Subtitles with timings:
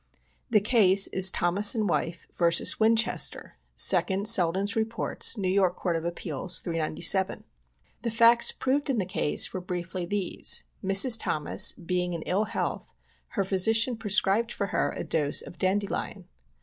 [0.49, 2.79] The case is Thomas and wife vs.
[2.79, 5.61] Winchester, 2d Selden's Heports, N.
[5.61, 5.69] Y.
[5.69, 7.43] Court of Appeals, 397.
[8.01, 11.19] The facts proved in the case were briefly these: Mrs.
[11.19, 12.91] Thomas being in ill health,
[13.37, 16.25] her physican prescribed for her a dose of dandelion.